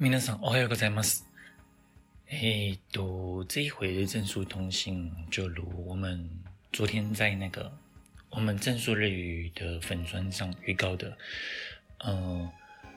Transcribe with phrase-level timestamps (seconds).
[0.00, 1.24] 皆さんおはようございます。
[2.28, 6.28] 哎，都这一回的正数通信，就如我们
[6.70, 7.72] 昨天在那个
[8.28, 11.16] 我们正数日语的粉专上预告的，
[12.04, 12.52] 嗯、呃，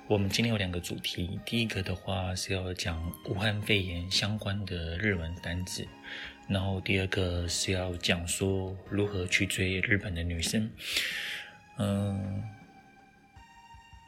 [0.08, 5.88] 我们今天有两个主题，第一个的话是要讲武汉肺炎相关的日文单字，
[6.50, 10.70] 然后第二个是要讲说如何去追日本的女生，
[11.78, 12.44] 嗯、呃，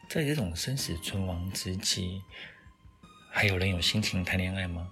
[0.10, 2.22] 在这种生死存亡之际。
[3.37, 4.88] 还有人有心情谈恋爱吗？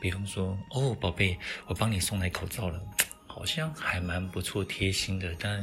[0.00, 2.82] 比方说，哦，宝贝，我帮你送来口罩了，
[3.24, 5.32] 好像还蛮不错，贴心的。
[5.38, 5.60] 但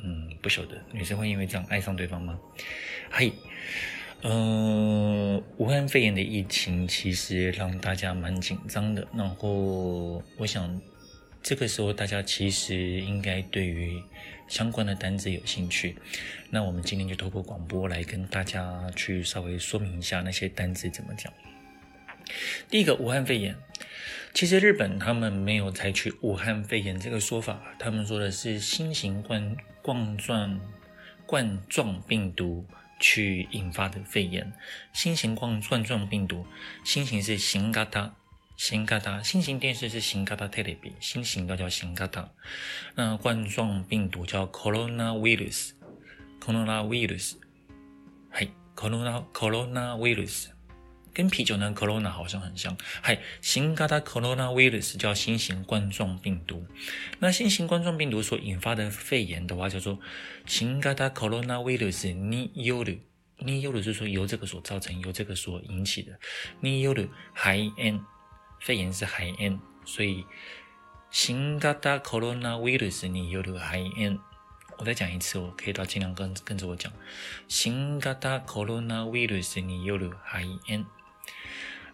[0.00, 2.38] 嗯，不晓得女生会因为这样爱上对方吗？
[3.10, 3.32] 嘿，
[4.22, 9.04] 嗯、武汉肺炎的疫情其实让大家蛮紧张的。
[9.12, 10.80] 然后，我想
[11.42, 14.00] 这个时候大家其实应该对于
[14.52, 15.96] 相关的单子有兴趣，
[16.50, 21.32] 那我们今天就透过广播来跟大家去稍微说明一下那些单子怎么讲。
[22.68, 23.56] 第一个，武汉肺炎，
[24.34, 30.60] 其实日本他们没有采取武汉肺炎这个说法，他们说的是新型冠冠状
[31.24, 32.66] 冠状病毒
[33.00, 34.52] 去引发的肺炎。
[34.92, 36.44] 新型冠冠状病毒，
[36.84, 38.20] 新型是新型
[38.61, 42.27] 新型新型电视是新型テレビ，新型都叫新型。
[42.95, 47.35] 那冠状病毒叫 coronavirus，coronavirus，
[48.31, 50.47] 嗨，corona coronavirus，
[51.13, 52.75] 跟啤酒呢 corona 好像很像。
[53.03, 56.65] 嗨，新型 coronavirus 叫新型冠状病毒。
[57.19, 59.99] 那新型冠状病毒所引发的肺炎的话，叫做
[60.47, 63.01] 新型 coronavirus による，
[63.37, 66.17] による就是说由这个所造成，由这个所引起的。
[66.63, 68.03] による肺炎。
[68.61, 70.25] 肺炎是肺炎，所以
[71.09, 74.19] 新型コロナウイルスによる肺炎。
[74.77, 76.91] 我再讲一次，我可以到尽量跟跟着我讲。
[77.47, 80.85] 新型コロナウイルスによる肺炎。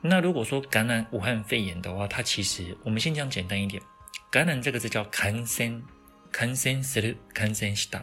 [0.01, 3.81] 那如果说感染武汉肺炎的话，它其实我们先讲简单一点。
[4.29, 5.83] 感染这个字叫感染，
[6.31, 8.01] 感染する，感染した。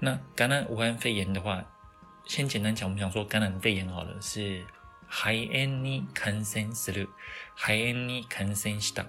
[0.00, 1.64] 那感染武汉肺炎的话，
[2.26, 4.64] 先简单讲，我们讲说感染肺炎好了是。
[5.07, 7.09] 肺炎に感染する，
[7.55, 9.05] 肺炎に感染した。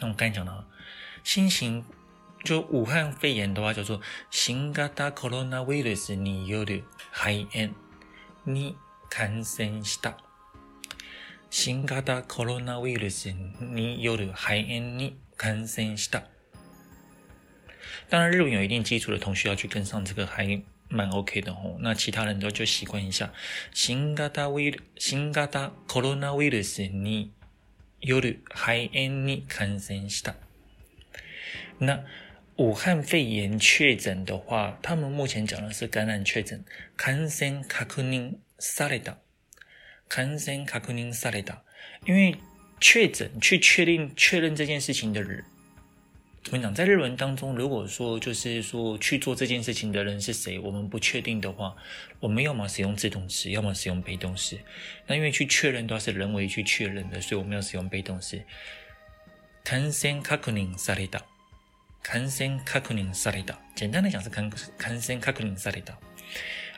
[0.00, 0.64] 那我刚才讲到，
[1.24, 1.84] 新型
[2.44, 4.00] 就武汉肺炎的话叫做
[4.30, 7.74] 新型コロナウイルスによる肺炎
[8.44, 8.76] に
[9.08, 10.18] 感染した。
[11.50, 16.24] 新型コロナウイルスによる肺炎に感染した。
[18.10, 20.62] 当然，日文有一定基础的同学要去跟上这个还。
[20.91, 23.33] 蛮 OK 的吼，那其他人都就习惯一下。
[23.73, 27.31] 新型ウイル新型コロナウイルスに
[27.99, 30.35] よる肺炎に感染した。
[31.79, 32.03] 那
[32.55, 36.63] 武汉肺炎确诊的话，他们目前讲的是感染确诊，
[36.95, 39.15] 感染确认された，
[40.07, 41.63] 感染确认された。
[42.05, 42.35] 因为
[42.79, 45.43] 确诊去确定确认这件事情的人。
[46.43, 46.73] 怎么讲？
[46.73, 51.75] 在日文当中，如果说就是说去做这件事情的人是谁，我们不确定的话，
[52.21, 54.57] 我们要么使用自动词，要么使用被动词。
[55.07, 58.41] 那因为去确认都要是人为去确认的，所以我们要使用被动词。
[59.65, 61.19] 感染确认された，
[62.01, 62.29] 感染
[62.65, 63.55] 确认された。
[63.75, 65.95] 简单的讲是感感染确认された。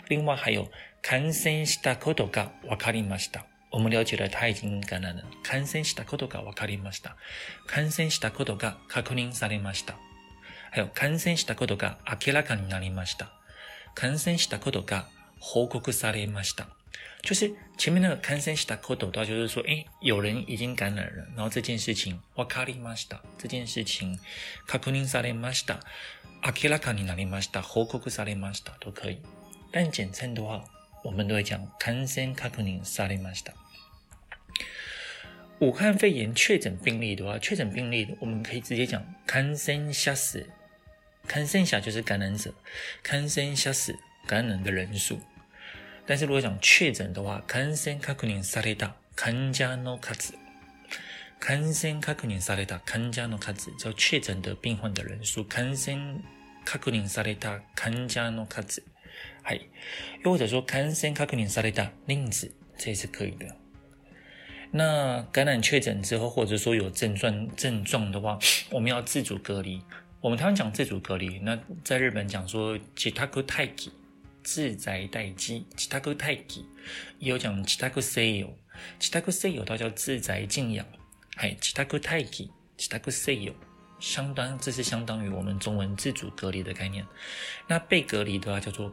[0.08, 0.72] 另外还有
[1.04, 3.46] 感染したことが分かりました。
[3.75, 5.25] 我们了解了他已经感染了。
[5.43, 7.17] 感染したことが分かりました。
[7.67, 9.97] 感染したことが确认されました。
[10.71, 13.33] 还有感染したことが明らかになりました。
[13.97, 15.09] 感染したことが
[15.41, 16.69] 报告されました。
[17.25, 23.23] 就是前面那个感染したこと的话，就是说，诶，有人已经感染了，然后这件事情分かりました。
[23.38, 24.21] 这件事情
[24.69, 25.81] 确认されました。
[26.44, 27.61] 明らかになりました。
[27.62, 29.21] 报告されました都可以。
[29.73, 30.62] 但简称的话，
[31.03, 33.55] 我们都会讲感染确认されました。
[35.60, 40.46] 武汉肺炎确诊病例的话，确诊病例我们可以直接讲感染者数，
[41.28, 42.54] 感染者就是感染者，
[43.04, 43.94] 感染者数
[44.25, 45.19] 感染的人数。
[46.06, 50.34] 但是如果讲确诊的话，感染确认された患者の数，
[51.40, 56.22] 感染确认された患者の数叫确诊的病患的人数，感染
[56.66, 58.81] 确认された患者の数。
[59.44, 59.60] 嗨，
[60.24, 63.46] 又或者说感染确认された人数，这也是可以的。
[64.74, 68.38] 那感染确诊之后，或者说有症状症状的话，
[68.69, 69.81] 我们要自主隔离。
[70.22, 73.92] 我们台湾讲自主隔离，那在日本讲说自宅待机，
[74.44, 76.66] 自宅待机，自宅待机，
[77.19, 78.50] 也有讲自宅疗养，
[79.00, 80.86] 自宅疗养它叫自宅静养，
[81.36, 83.56] 嗨，自宅待机，自宅疗养，
[84.00, 87.06] 相当这是相当于我们中文自主隔离的概念。
[87.66, 88.92] 那被隔离的话叫做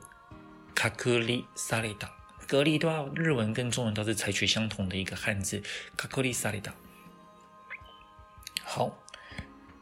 [0.96, 2.08] 隔离された。
[2.50, 5.62] 隔离的话，日文跟中文都是采取相同的一个汉字，
[5.96, 6.72] 隔离された。
[8.62, 8.92] 好，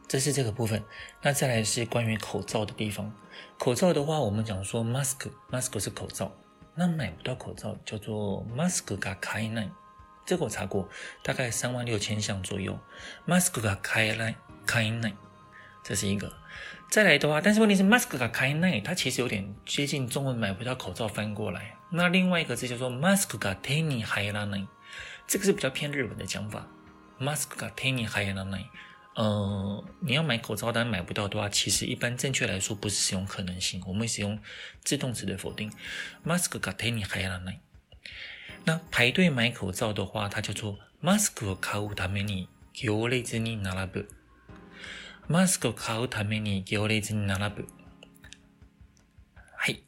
[0.09, 0.83] 这是这个部分。
[1.23, 3.13] 那再来是关于口罩的地方。
[3.59, 6.33] 口罩的话，我们讲说 mask，mask 是口罩。
[6.75, 9.71] 那买不到口罩叫做 mask が买えない。
[10.27, 10.89] 这个我查过，
[11.23, 12.79] 大概三万六千项左右。
[13.27, 14.35] mask が买えない，
[14.67, 15.15] 买えない，
[15.83, 16.33] 这是一个。
[16.91, 21.77] 再来的话，但是问题是 mask が买えない，它其实有点接近中文买不到口罩翻过来。
[21.91, 24.67] 那另外一个字叫做 mask が手に入らない，
[25.27, 26.67] 这个是比较偏日文的讲法。
[27.21, 28.67] mask が手に入らない，
[29.15, 34.39] 呃，你要买口罩但买不到的话，其实一般正确来说不是使用可能性，我们会使用
[34.83, 35.71] 自动词的否定。
[36.25, 37.61] mask が手に入らない。
[38.65, 44.09] 那排队买口罩的话，它叫做マスクを买うために行列に并ぶ。
[45.29, 47.69] マスクを买うために行列に并ぶ。
[49.57, 49.83] はい。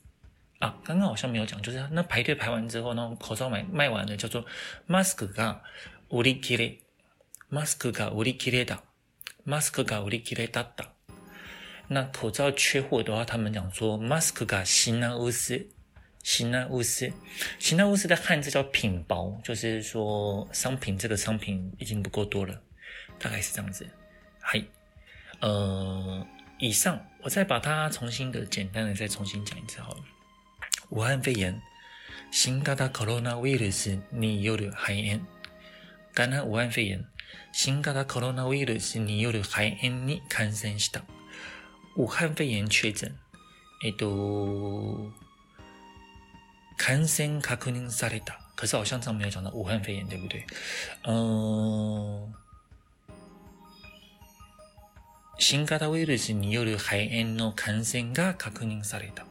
[0.60, 4.46] 啊，刚刚好像没有讲，就是那排队排完之后，呢，口罩买卖完了，叫做
[4.88, 5.60] マスクが
[6.08, 6.78] 売り切れ，
[7.50, 8.78] マスクが売り切れだ，
[9.44, 10.86] マスクが売り切れだった。
[11.88, 15.30] 那口罩缺货的话，他们讲说マスクが品薄，
[16.22, 17.12] 品薄，
[17.60, 22.60] 品薄的汉字叫品薄，就是说商品这个商品已经不够多了，
[23.18, 23.86] 大概是这样子。
[24.40, 24.64] 嗨，
[25.40, 26.26] 呃，
[26.58, 30.00] 以上我再把它重新的简单的再重新讲一次好了。
[30.91, 31.61] 武汉肺炎，
[32.31, 35.21] 新型コロナウイルスによる肺炎。
[36.13, 37.05] 感染武汉肺炎，
[37.53, 41.03] 新型コロナウイルスによる肺炎に感染した。
[41.95, 43.15] 武汉肺炎确诊。
[43.83, 45.11] えっと，
[46.77, 48.39] 感染确认された。
[48.57, 50.45] 可是好像上面有讲到武汉肺炎，对不对？
[51.05, 52.33] 嗯，
[55.39, 59.25] 新型ウイルスによる肺炎の感染が确认された。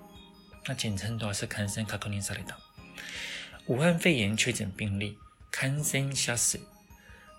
[0.69, 2.57] 那简称都是感染确认された。
[3.67, 5.17] 武汉肺炎确诊病例、
[5.51, 6.59] 感染者数、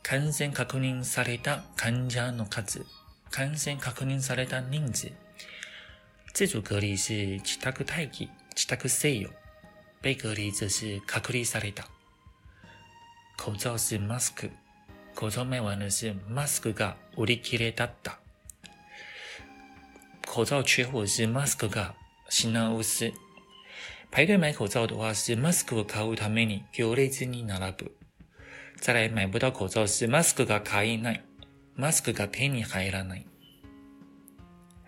[0.03, 2.85] 感染确认された患者の数、
[3.31, 5.13] 感染确认された人数。
[6.35, 9.31] 自主隔离是自宅待机、自宅疗养。
[10.03, 11.89] 被隔离则是隔离された。
[13.37, 14.51] 口罩是 mask，
[15.15, 18.19] 口罩卖完了是 mask が売り切れだった。
[20.25, 21.95] 口罩缺货是 mask が
[22.31, 23.13] 品薄。
[24.11, 27.93] 排队买口罩的话是マスクを买うために行列に并ぶ。
[28.77, 31.23] 再来买不到口罩是マスクが买えない。
[31.75, 33.27] マスクが手に入らない。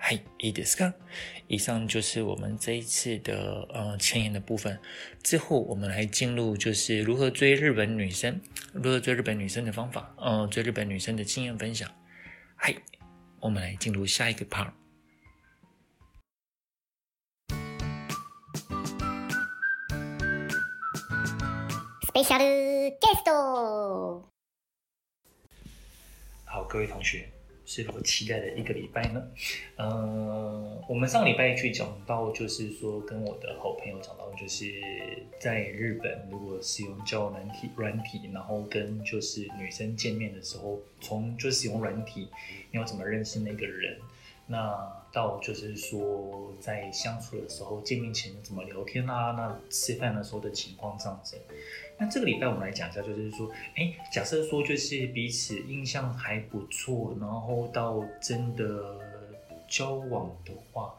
[0.00, 0.94] はい、いいですか？
[1.48, 4.78] 以上就是我们这一次的呃前言的部分。
[5.22, 8.40] 之后我们来进入就是如何追日本女生，
[8.72, 11.90] 如何追日本女生的方法，呃，追日本女生的经验分享。
[12.56, 12.74] 嗨，
[13.40, 14.70] 我们来进入下一个 part。
[22.13, 24.21] Special guest，
[26.45, 27.27] 好，各位同学，
[27.65, 29.27] 是否期待的一个礼拜呢？
[29.77, 34.71] 嗯、我们上礼拜去讲到，就是说跟我的好朋友讲到，就是
[35.39, 42.29] 在日本如果使用交友软体，软体，然后跟就是女生见面的时候，从就使用软体，
[42.69, 43.99] 你要怎么认识那个人？
[44.45, 49.31] 那到就是说在相处的时候，见面前怎么聊天啊？
[49.31, 51.37] 那吃饭的时候的情况这样子。
[52.03, 58.99] 那这个礼拜我们来讲一下，就是说，哎，假设说就是彼此印象还不错，然后到真的
[59.69, 60.93] 交往的话，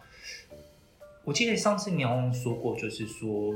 [1.23, 3.55] 我记得上次你好像说过，就是说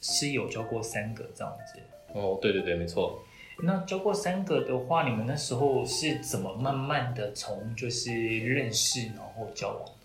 [0.00, 1.80] 是有交过三个这样子。
[2.14, 3.24] 哦，对对对，没错。
[3.64, 10.01] 那交过三个的话，你们那时候是怎么慢慢的从就是认识然后交往的？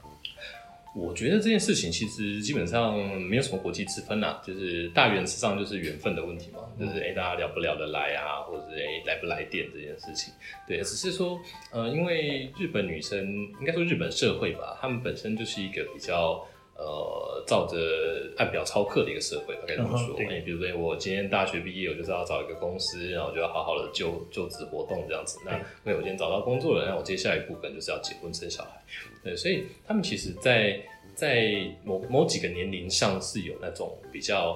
[0.97, 10.33] 我觉得这件事情其实基本上没有什么国际之分呐，就是大原则上就是缘分的问题嘛，就是哎大家聊不聊得来啊，或者是哎来不来电这件事情。
[10.67, 11.39] 对，只是说
[11.71, 13.27] 呃，因为日本女生
[13.59, 16.43] 应该说日本社会吧，她们本身就是一个比较
[16.77, 17.75] 呃照着
[18.37, 20.15] 按表操课的一个社会，该这么说。
[20.19, 25.39] 嗯、你比如说，我今天大学毕业，我就是要找一个公司，然后就要好好的就就职活动这样子。
[25.43, 28.69] 那因为我今天找到工作了，那我接下来一步可能就是要结婚生小孩。
[29.23, 30.79] 对，所以他们其实在，
[31.15, 34.55] 在在某某几个年龄上是有那种比较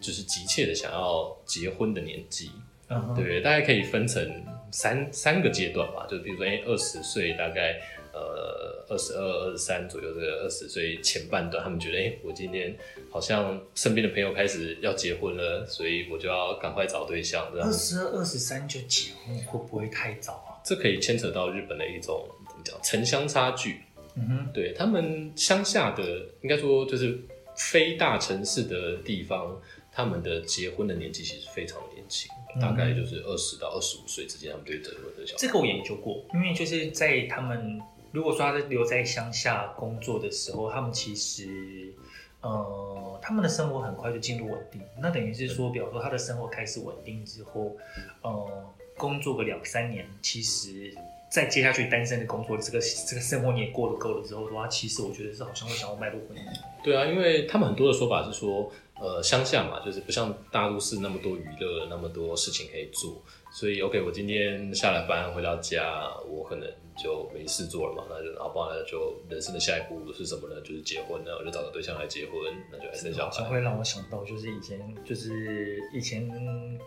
[0.00, 2.50] 就是急切的想要结婚的年纪。
[2.88, 7.80] 嗯，对，大概可以分成三三个阶段吧，就比如说，哎，二十岁大概。
[8.12, 12.76] 呃，二十二、二十三左右，这个二十岁前半段，他们觉得，哎、欸，我今天
[13.08, 17.46] 好像身边的朋友开始要结婚了，所以我就要赶快找对象。
[17.54, 20.58] 二十二、二十三就结婚，会不会太早啊？
[20.64, 23.80] 这可以牵扯到日本的一种怎么讲城乡差距。
[24.16, 26.02] 嗯哼，对他们乡下的，
[26.42, 27.16] 应该说就是
[27.56, 29.56] 非大城市的地方，
[29.92, 35.36] 他们的结婚的年纪其实非常年轻，嗯、大概就是二十到二十五岁之间，他们对结婚的小。
[35.38, 37.80] 这个我研究过，因为就是在他们。
[38.12, 41.92] 如果说他是留在乡下工作的时候，他们其实，
[42.40, 44.82] 呃，他们的生活很快就进入稳定。
[45.00, 47.76] 那等于是说，比方说他的生活开始稳定之后，
[48.22, 48.64] 呃，
[48.96, 50.92] 工作个两三年，其实
[51.30, 56.40] 再接下去单身的工作，这个这个生活你也过得够了之后的话，其实我觉得是好像会想要迈入婚姻。
[56.82, 63.22] 对啊，因为他们很多的说法是说，呃，乡下嘛，就是不像大都市那么多娱乐，那么多事情可以做。
[63.52, 70.60] 所以，OK，我今天下了班回到家，我可能就没事做了嘛，那就然后，不然就人生的下一步是什么呢？
[70.60, 72.32] 就是结婚，那我就找个对象来结婚，
[72.70, 73.42] 那就来生小孩。
[73.44, 76.30] 会让我想到，就是以前，就是以前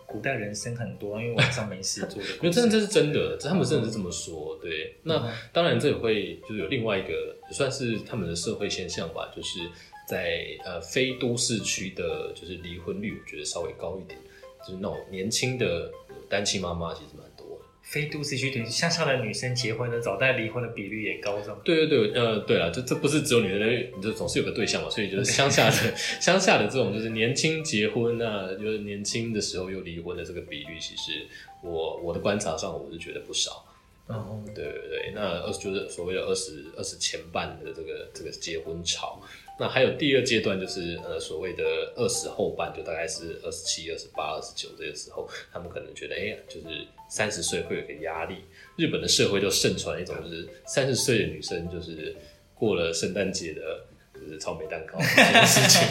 [0.06, 2.30] 古代人生很多，因为晚上没事做的。
[2.36, 4.58] 因为真的这是真的，这他们真的是这么说。
[4.62, 9.60] 对，那当然这也会就是有另外一个，也算是他们的社会现象吧，就是
[10.08, 14.20] 在呃非都市区的，就是离婚率我觉得稍微高一点，
[14.68, 15.92] 就是那种年轻的。
[16.30, 21.58] 单亲妈妈其实蛮多的，非都市区对乡下的女生结婚的早，但离婚的比率也高，是吗。
[21.64, 31.28] 对对对，呃，对了，这这不是只有女人，你就总是有个对象嘛，所以就是乡下的乡下的这种就是年轻结婚啊，就是年轻的时候又离婚的这个比率，其实
[31.62, 33.64] 我我的观察上我是觉得不少。
[34.10, 39.22] 嗯，对对对，那二就是所谓的二十二十前半的这个这个结婚潮。
[39.60, 41.64] 那还有第二阶段，就是呃所谓的
[41.96, 48.38] 二十后半，就大概是二十七、二十八、二十九这个时候，他们可能觉得，哎、欸、呀，就是三十岁会有个压力。
[48.78, 52.16] 日本的社会就盛传一种，就是 三十岁的女生就是
[52.56, 55.88] 过了圣诞节的，就是草莓蛋糕这件事情，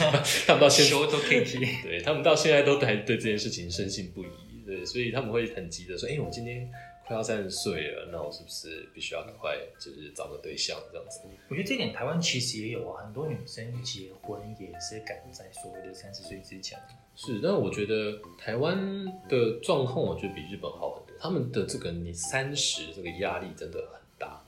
[0.47, 1.45] 他们到现在都可以
[1.83, 4.29] 对他们到现在都还对这件事情深信不疑，
[4.67, 6.69] 对，所以他们会很急的说，哎、欸，我今天。
[7.13, 11.21] 快要三十岁了，那我是不是必须要赶快就是找个对象这样子？
[11.51, 16.79] 我觉得这点台湾其实也有啊，很多女生结婚也是赶在所谓的三十岁之前。
[17.15, 21.15] 是，但我觉得台湾的状况，我觉得比日本好很多。
[21.21, 24.43] 他们的这个你三十这个压力真的很大，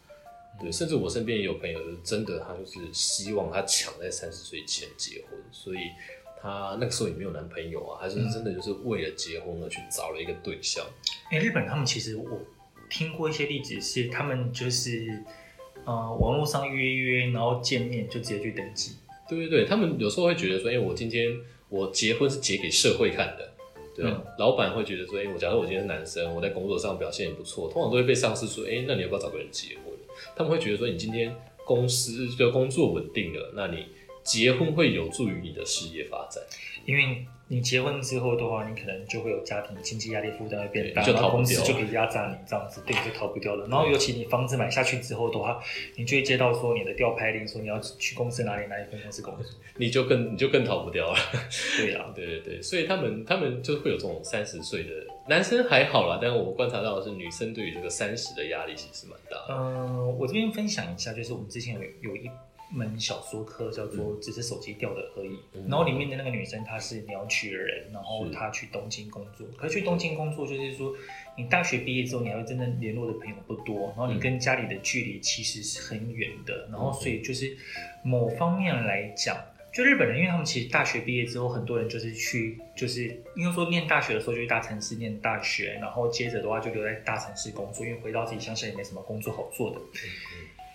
[0.59, 5.79] 对，甚至我身边也有朋友，就真的他就是希望他抢在三十岁前结婚，所以
[6.41, 10.83] 他那个时候也没有男朋友啊，还是真的就是为了结婚而去找了一个对象。
[11.31, 12.41] 哎、欸，日本他们其实我
[12.95, 15.21] 听过一些例子，是他们就是
[15.85, 18.93] 呃网络上约约，然后见面就直接去登记。
[19.29, 21.29] 对对对，他们有时候会觉得说，哎、欸，我今天
[21.69, 23.53] 我结婚是结给社会看的，
[23.97, 29.93] 对、嗯、老板会觉得说，哎、欸，我假如我今天是男生，我在工作上表现也不错，通常都会被上司说，哎、欸，那你要不要找个人结婚？
[30.37, 31.35] 他们会觉得说，你今天
[31.65, 33.87] 公司的工作稳定了，那你
[34.23, 36.41] 结婚会有助于你的事业发展，
[36.87, 37.27] 因为。
[37.47, 43.67] 你结婚之后的话，你可能就会有家庭经济压力负担会变大，然后公司就可以压榨你这样子，对， 就逃不掉了。
[43.69, 45.63] 然后尤其你房子买下去之后的话，
[45.95, 49.45] 你就会接到说你的调派令，说你要去公司哪里哪里分公司工作，
[49.77, 51.19] 你就更你就更逃不掉了。
[51.77, 54.91] 对呀、啊，对对对，所以他们他们就会有这种三十岁的
[55.29, 59.55] 男生还好啦，但是我观察到的是女生对于这个三十的压力其实蛮大的。
[59.55, 62.31] 嗯、呃，我这边分享一下，就是我们之前有有一。
[62.75, 69.47] 门小说课叫做《只是手机掉的而已》，嗯，然后里面的那个女生她是鸟取的人，然后她去东京工作。
[69.57, 70.93] 可是去东京工作就是说，
[71.37, 77.57] 你大学毕业之后，你还会真正联络的朋友不多，然后你跟家里的距离其实是很远的，然后所以就是
[78.03, 79.37] 某方面来讲，
[79.73, 89.81] 就日本人，因为他们其实大学毕业之后，很多人就是去，就是应该说念大学的时候就去大城市念大学，然后接着的话就留在大城市工作，因为回到自己乡下也没什么工作好做的。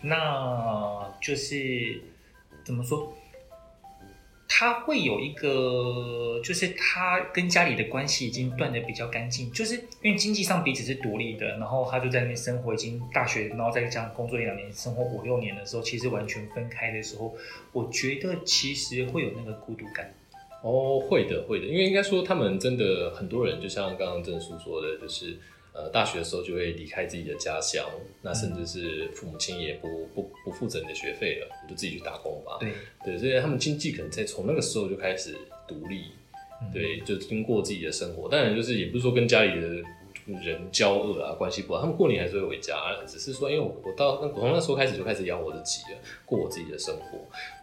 [0.01, 2.01] 那就是
[2.63, 3.13] 怎么说？
[4.51, 17.34] 他会有一个，就是他跟家里的关系已经断得比较干净，就是因为经济上彼此是独立的，然后他就在那边生活，已经大学，然后再加上工作一两年，生活五六年的时候，其实完全分开的时候，
[17.72, 20.13] 我觉得其实会有那个孤独感。
[20.63, 25.38] 哦，会的，会的，因为应该说他们真的很多人，就像刚刚郑叔说的，就是。
[25.74, 27.86] 呃大学的时候就会离开自己的家乡，
[28.22, 32.58] 那甚至是父母亲也不不不负责你的学费了，你就自己去打工吧。
[32.60, 32.74] 对
[33.04, 35.36] 对，所以他们经济可能在从那个时候就开始
[35.68, 36.12] 独立，
[36.62, 38.30] 嗯、对，就经过自己的生活。
[38.30, 39.84] 当然就是也不是说跟家里的。
[40.25, 42.75] 人交恶啊，关系不好，他们过年还是会回家，
[43.08, 47.20] 只是说，因为我我到那我从那时候开始就开始养我自己了，过我自己的生活。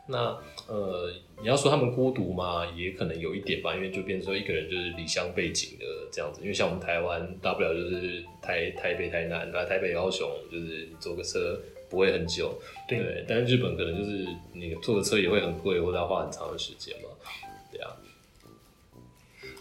[0.09, 0.39] 那
[0.69, 1.11] 呃，
[1.41, 6.41] 你要说他们孤独嘛，也可能有一点吧，因为就变成说一个人就是离乡背井的这样子。
[6.43, 11.61] 因为像我们台湾，大不了就是台台北、台南，那台北、高雄，就是坐个车
[11.91, 12.57] 不会很久，
[12.89, 17.09] 对，但是日本可能就是你坐个车也会很贵，或者要花很长的时间嘛，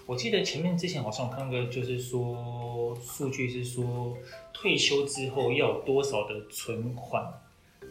[0.06, 4.16] 我记得前面之前好像看过，就是说数据是说
[4.54, 7.24] 退休之后要有多少的存款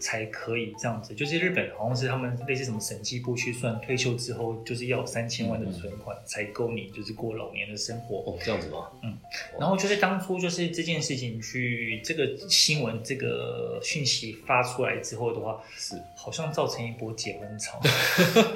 [0.05, 8.91] 才可以这样子，就是日本好像是他们类似什么审计部去算退休之后就是要有三千万的存款才够你就是过老年的生活哦，这样子吗？
[9.03, 9.17] 嗯，
[9.59, 17.81] 然后就是当初就是这件事情去这个新闻这个讯息发出来之后的话，是好像造成一波结婚潮。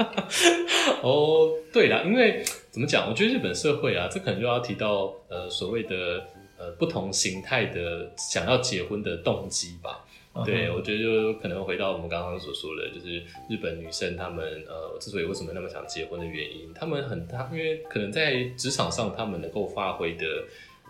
[1.03, 2.45] 哦，对啦，因为。
[2.71, 3.09] 怎么讲？
[3.09, 6.23] 我觉得日本社会啊，这可能就要提到呃所谓的
[6.57, 10.05] 呃不同形态的想要结婚的动机吧。
[10.35, 10.45] Uh.
[10.45, 20.27] 对，我觉得就可能回到我们刚刚所说的，就是日本女生她们呃之所以为什么那么想结婚的原因，她们很她因为可能在职场上她们能够发挥的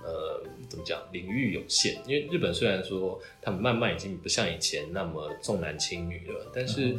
[0.05, 2.03] 呃怎么讲领域有限。
[2.07, 6.97] 因为日本虽然说他们慢慢已经不像以前那么重男轻女了，但是。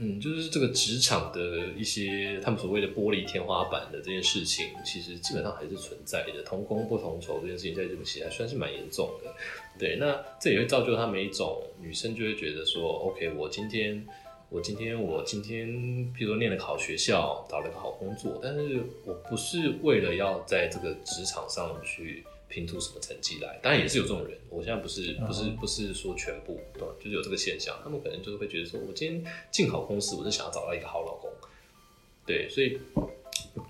[0.00, 6.42] 嗯，就是这个职场的一些他们所谓的玻璃天花板的这件事情，其实基本上还是存在的。
[6.44, 9.34] 同工不同酬这件事情在日本其实还算是蛮严重的。
[9.76, 14.06] 对，那这也会造就他们一种女生就会觉得说，OK，我今天，
[14.50, 15.68] 我今天，我今天，
[16.14, 22.24] 譬如说念了个好学校，找了个好工作，但是我不是为了要在这个职场上去。
[22.48, 23.58] 拼出什么成绩来？
[23.62, 24.36] 当然也是有这种人。
[24.48, 27.78] 我现在不是不是不是说全部，对，就是有这个现象。
[27.84, 31.30] 他们可能就是会觉得说，我今天进好公司，我是想要找到一个好老公。
[32.26, 32.78] 对，所以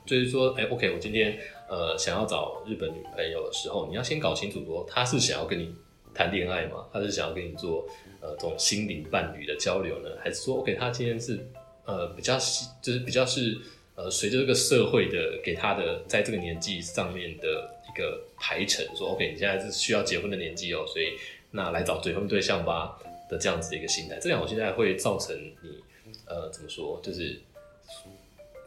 [0.06, 5.75] 就是说，哎、欸，OK，我今天呃想要找日本女朋友的时候，你要先搞清楚说，他是想要跟你
[6.14, 6.87] 谈恋爱吗？
[6.92, 7.85] 他是想要跟你做
[8.20, 11.44] 呃这种心灵伴侣的交流呢，还是说，OK，他今天是
[11.85, 12.38] 呃比较
[12.80, 13.58] 就是比较是
[13.97, 17.75] 呃随着这个社会的给他的在这个年纪上面的。
[17.99, 21.19] 个排程说，OK，你现在是需要结婚的年纪哦，所以
[21.50, 25.82] 那来找结婚对象吧的这样子的一个心态，这样我现在会造成你
[26.26, 27.43] 呃怎么说，就是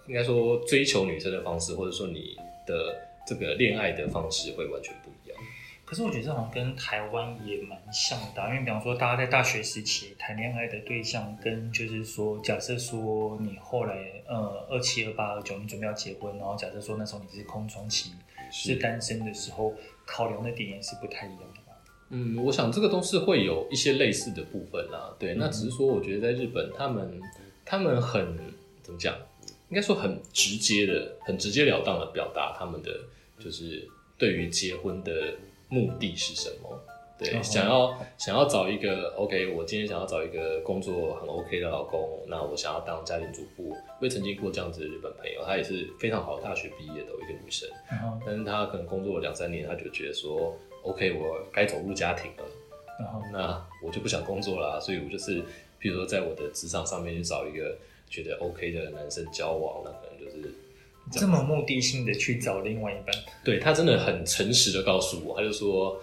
[0.08, 2.36] 应该说追求女生的方式，或者说你
[2.67, 5.39] 的这个恋爱的方式会完全不一样。
[5.86, 18.12] 可是我觉得这好像跟台湾也蛮像的，因为比方说大家在大学时期谈恋爱的对象，跟就是说假设说你后来呃二七二八二九你准备要结婚，然后假设说那时候你是空窗期。
[18.52, 19.74] 是单身的时候，
[20.06, 21.78] 考量的点也是不太一样的吧？
[22.10, 25.16] 嗯，我想这个都是会有一些类似的部分啦。
[25.18, 27.22] 对，嗯、那只是说，我觉得在日本，他们
[27.64, 28.38] 他们很
[28.84, 29.16] 怎么讲？
[29.70, 32.92] 应该说很直接的、很直截了当的表达他们的
[33.40, 33.88] 就是
[34.18, 35.34] 对于结婚的
[35.70, 36.78] 目的是什么。
[37.22, 43.78] 对，哦、想要想要找一个 OK，我今天想要找一个工作很 OK 的老公，那我想要当家庭主妇。
[44.00, 52.44] 我也曾经过这样子的日本朋友，她也是非常好，大学毕业的一个女生，嗯、但是她可能工作了两三年，她就觉得说 OK，我该走入家庭了，
[53.00, 55.44] 然后那我就不想工作了，所以我就是，
[55.78, 57.78] 比如说在我的职场上面去找一个
[58.10, 60.56] 觉得 OK 的男生交往，那可能就是
[61.12, 63.16] 这，这么目的性的去找另外一半。
[63.44, 66.02] 对，他真的很诚实的告诉我，他就说。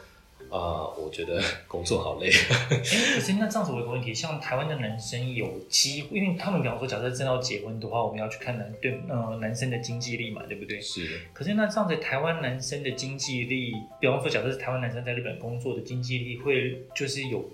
[0.50, 2.30] 啊、uh，我觉得 工作好累。
[2.70, 10.80] 可是那这样子我有个问题，像台湾的男生有机会，因为他们比方说，假设真要结婚的话，我们要去看男对呃男生的经济力嘛，对不对？
[10.80, 11.20] 是。
[11.34, 17.50] 可是那这样子，台湾男生的经济力，比方说，假设是台湾男生在日本工作的经济力，会就是有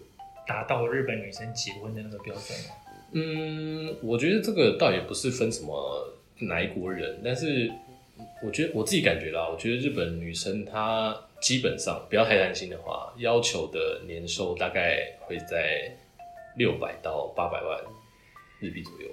[0.46, 2.74] 达到日本女生结婚的那个标准吗？
[3.12, 7.70] 嗯，我觉得这个倒也不是分什么哪一国人，但是
[8.44, 11.16] 我觉得我自己感觉啦，我觉得日本女生她。
[11.44, 15.94] 基本上不要太担心的话，要求的年收大概会在
[16.57, 17.85] 六百到八百万
[18.61, 19.09] 日币左右。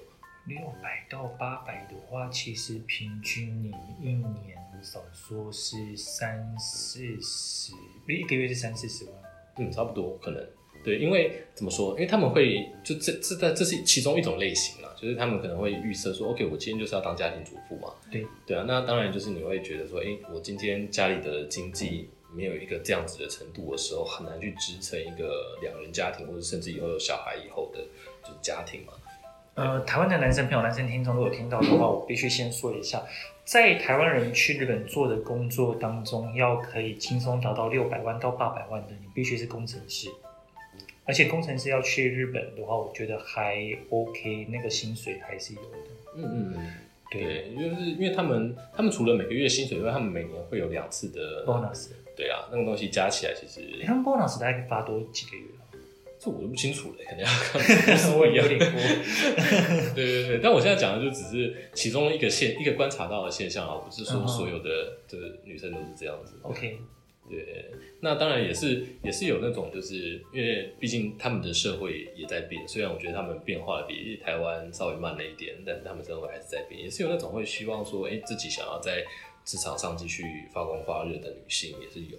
[0.48, 7.74] 六百到八百的话，其实平均你一年少说是三四十，
[8.08, 9.14] 一个月是三四十万。
[9.58, 10.42] 嗯，差不多可能。
[10.86, 11.92] 对，因为怎么说？
[11.96, 17.94] 因为他们会就这这这这是其中一种类型啦，就是他们可能会预设说，OK，我今天就是要当家庭主妇嘛。
[18.10, 22.10] 对对啊，那当然就是你会觉得说，哎、欸，我今天家里的经济。
[22.36, 27.80] 没有一个这样子的程度的时候，很难去支撑一个两人家庭，或者甚至以后有小孩以后的
[28.24, 28.94] 就是家庭嘛。
[29.54, 33.04] 呃，台湾的男生朋友、男生听众如果听到的话，我必须先说一下，
[33.44, 40.10] 在台湾人去日本做的工作当中，要可以轻松达到六百万到八百万的，你必须是工程师。
[41.04, 43.58] 而且工程师要去日本的话，我觉得还
[43.90, 45.78] OK，那个薪水还是有的。
[46.16, 46.74] 嗯嗯嗯，
[47.12, 51.90] 对，就是因为他们，他们除了每个月薪水以外，他们每年会有两次的 bonus。
[52.16, 55.46] 对啊，那个东西加起来其实，他们 bonus 大概可以发多几个月？
[56.20, 57.62] 这我都不清楚了，肯定要 看。
[58.36, 59.96] 有点多。
[59.96, 66.36] 对对对，但我现在讲的就只是其中一个现一个观察到的现象啊，不是说所有的这个女生都是这样子。
[66.44, 66.78] OK，
[67.28, 67.72] 对，
[68.02, 79.04] 那当然也是也是有那种，就是因为毕竟他们的社会也在变，虽然我觉得他们变化比台湾稍微慢了一点，但是他们生活还是在变，也是有那种会希望说，哎，自己想要在
[79.44, 80.24] 职场上继续
[80.54, 82.18] 发光发热的女性也是有。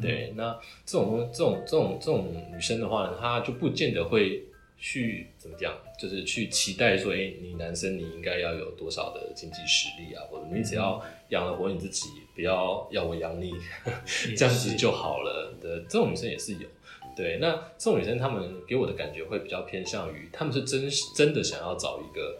[0.00, 4.44] 对，那这种这种这种这种女生的话呢，她就不见得会
[4.78, 13.52] 去怎么讲，就是去期待说，哎、欸，你男生你应该要有多少的经济实力啊，或者你只要养得活你自己，不要要我养你，
[14.36, 15.80] 这样子就好了的。
[15.88, 16.68] 这种女生也是有。
[17.16, 22.38] 对，那这种女生她们给我的感觉会比较偏向于，她们是真真的想要找一个。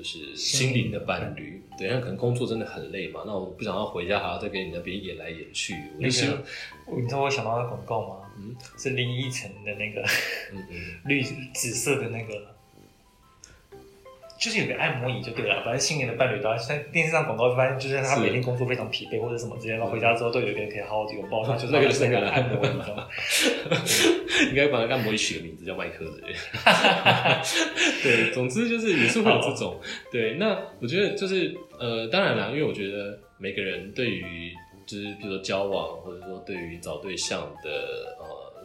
[0.00, 5.74] 呃，就是心灵的伴侣，对，那可能工作真的很累嘛，那我不想要回家还要再给你那边演来演去。
[5.98, 6.26] 我就是，
[6.96, 8.16] 你知道我想到的广告吗？
[8.38, 10.00] 嗯，是林依晨的那个，
[10.52, 11.22] 嗯嗯， 绿
[11.54, 12.56] 紫色的那个。
[14.40, 22.70] 就是有个按摩椅就对了，反正新年的伴侣都要在电视上广告，发现就是他每天工作非常疲惫或者什么之类，然后回家之后都有一个人可以好好的拥抱他，就是那个是那个按摩椅，
[24.48, 26.38] 应该把那个按摩椅取个名字叫麦克之类的。
[28.02, 29.78] 对，总之就是也是会有这种。
[30.10, 34.50] 对，那我觉得就是呃，当然啦，因为我觉得每个人对于
[34.86, 38.19] 就是比如说交往或者说对于找对象的呃。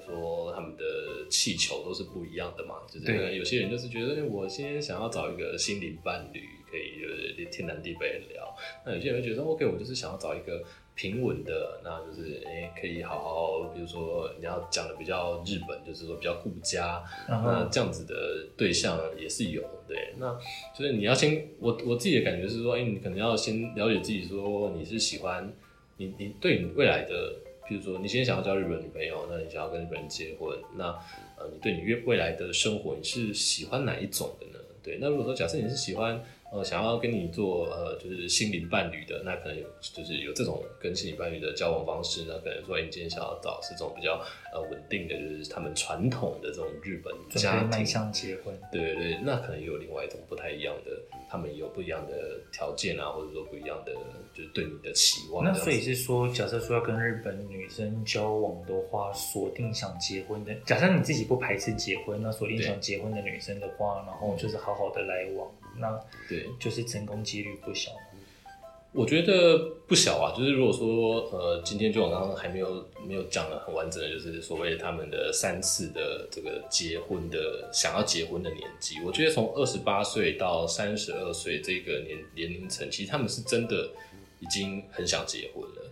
[0.05, 0.83] 说他们的
[1.29, 8.55] 气球都是不一样的嘛，就是有些人就是觉得，我先想要找一个心灵伴侣，可以就是天南地北聊。
[8.85, 10.63] 那有些人觉得，OK，我就是想要找一个
[10.95, 19.61] 平稳的，那就是哎、欸，可以好好，比如说你要讲的比较日本，就是说比较顾家，那这样子的对象也是有。
[19.87, 20.37] 对，那
[20.77, 25.53] 就是你要先，我我自己的感觉是说，哎、欸，你可能要先了解自己，说你是喜欢
[25.97, 27.35] 你你对你未来的。
[27.67, 30.85] 比如说，你现在想要交日本女朋友，那你想要跟日本人结婚，那
[31.37, 34.63] 呃，你对你未未来的生活，你是喜欢哪一种的呢？
[34.83, 36.23] 对，那如果说假设你是喜欢。
[36.55, 50.91] 呃，想要跟你做呃，就是心灵伴侣的，那可能有就是有这种跟心灵伴侣的交往方式，那可能说你今天想要找是这种比较呃稳定的，就是他们传统的这种日本家庭迈向结婚，对对对，那可能有另外一种不太一样的，
[51.29, 53.93] 他们有不一样的条件啊，或者说不一样的
[54.33, 55.43] 就是对你的期望。
[55.43, 65.51] 那所以是说，假设说要跟日本女生交往的话，锁定想结婚的，假设你自己不排斥结婚，那锁定想结婚的女生的话，然后就是好好的来往。
[65.79, 67.91] 那对，就是成功几率不小。
[68.91, 69.57] 我觉得
[69.87, 83.89] 不小啊，就是如果说呃，今天就我刚刚还没有没有讲的很完整的，就是所谓他们的三次的这个结婚的想要结婚的年纪，我觉得从二十八岁到三十二岁这个年年龄层，其实他们是真的
[84.39, 85.84] 已经很想结婚了。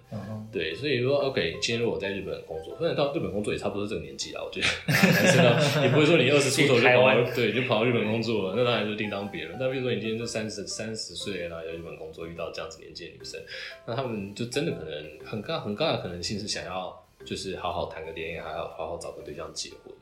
[0.51, 9.57] 对，所以说，OK，今天如果我在日本工作，虽然到日本工作也差不多这个年纪了，我觉得男生呢，也不会说你二十出头就跑，对，就跑到日本工作了，那当然就另当别论。
[9.59, 13.41] 但比如说你今天就三十三十岁了，在日本工作遇到这样子年纪的女生，
[13.87, 19.93] 那他们就真的可能很高很高的可能性是想要就是好好谈个恋爱，还要好好找个对象结婚。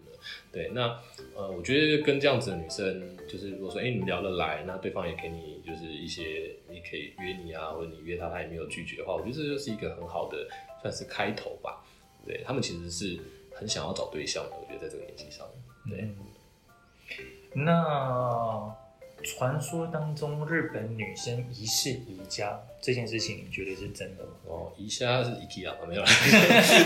[0.52, 1.00] 对，那
[1.36, 10.48] 呃，我觉得跟这样子的女生，就是如果说，哎、欸，你聊得来，那对方也给你就是一些，你可以约你啊，或者你约他，他也没有拒绝的话，我觉得这就是一个很好的
[10.82, 11.84] 算是开头吧。
[12.26, 13.20] 对，他们其实是
[13.54, 15.48] 很想要找对象的，我觉得在这个年纪上，
[15.90, 16.02] 对。
[16.02, 18.76] 嗯、那。
[19.22, 24.30] 传说当中，日本女生疑似宜家这件事情，你觉得是真的吗？
[24.46, 26.08] 哦，宜家是 IKEA 啊， 没有啦。
[26.26, 26.84] 就是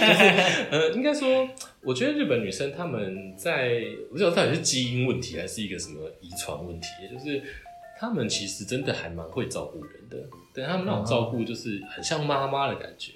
[0.72, 1.48] 呃，应该说，
[1.82, 7.42] 我觉得日本女生她们在，我不知道到底是基因问题还是一个什么遗传问题，就是
[8.00, 10.18] 她们其实真的还蛮会照顾人的，
[10.54, 13.14] 对，她们那种照顾就是很像妈妈的感觉。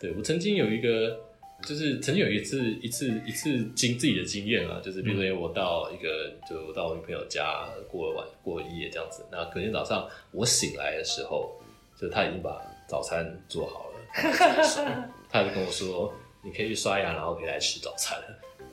[0.00, 1.18] 对，我曾经有一个。
[1.64, 11.52] 就是曾经有一次一次一次经自己的经验啊，就是比如说我到一个，嗯、就我到我女朋友家过了晚过了一夜这样子，那隔天早上我醒来的时候，
[12.00, 16.12] 就他已经把早餐做好了，他就跟我说，
[16.44, 18.18] 你可以去刷牙，然后可以来吃早餐。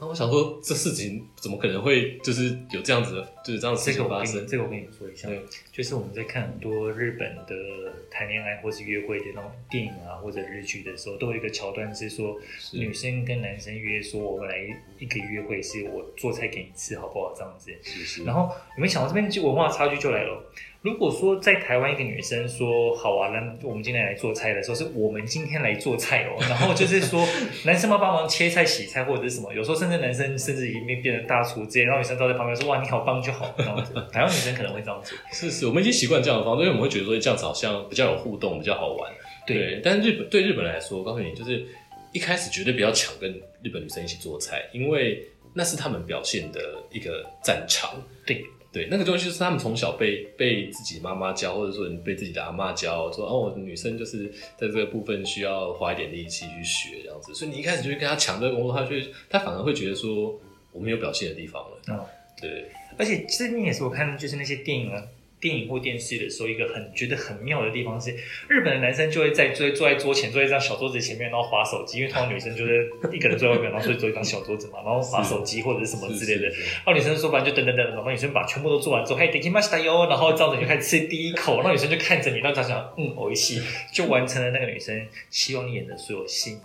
[0.01, 4.47] 那我想说，这事情怎么可能会就是有这样子的，就是这样子事情发生？
[4.47, 5.27] 这个我跟你说一下，
[5.73, 12.39] 就是我们在看很多日本的谈恋爱或是约会的那种电影啊，或者日剧的时候，都有一个桥段是说，
[12.71, 14.57] 女生跟男生约说，我们来
[14.99, 17.33] 一个约会，是我做菜给你吃，好不好？
[17.35, 17.69] 这样子。
[17.83, 18.23] 是是。
[18.23, 18.43] 然后
[18.77, 20.41] 有没有想到这边就文化差距就来了？
[20.81, 27.27] 如果说在台湾一个女生说好啊，那我们今天来做菜的时候，是我们今天来做菜哦， 然后就是说
[27.65, 33.93] 男生要帮忙切菜、洗菜或者是什么，有时候甚至男生甚至已经变成大厨，直接让女生坐在旁边说哇你好棒就好这样子。
[34.09, 39.11] 台湾女生可能会这样子，是是，我们已经习惯这样的方式，因为我们会觉得说这样子好像比较有互动，比较好玩。
[39.45, 41.65] 对，对但是日本对日本人来说，我告诉你，就是
[42.13, 43.29] 一开始绝对不要抢跟
[43.61, 48.01] 日本女生一起做菜，因为那是他们表现的一个战场。
[48.25, 48.41] 对。
[48.71, 58.95] 对，那个东西就是他们从小被被自己妈妈教，或者说被自己的阿妈教，说哦，女生就是在这个部分需要花一点力气去学这样子，所以你一开始就去跟他抢这个工作，他就
[59.29, 60.39] 他反而会觉得说
[60.71, 61.77] 我没有表现的地方了。
[61.87, 61.99] 嗯，
[62.39, 65.03] 对，而且这边也是我看就是那些电影啊。
[65.40, 68.12] 电影或电视的时候，一个很觉得很妙的地方是，
[68.48, 76.48] 日本的男生就会在坐坐在桌前，坐在一张小桌子前面，然后滑手机，因为通常女生就是一个人坐在外面，然后所以坐一张小桌子嘛，然后滑手机或者是什么之类的。
[76.48, 86.56] 然后女生说完就等等等，然后女生把全部都做完之后，嘿，できましたよ，然后这样子就开始吃第一口，然后女生就看着你，然后他想，嗯，美味しい，就完成了那个女生希望演的所有戏。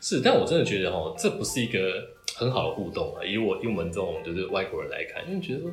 [0.00, 2.04] 是，但我真的觉得哦，这不是一个
[2.34, 5.70] 很好的互动啊，以我以我们这种就是外国人来看，因为觉得说。